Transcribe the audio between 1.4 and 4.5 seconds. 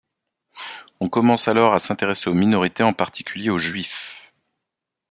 alors à s'intéresser aux minorités en particulier aux Juifs.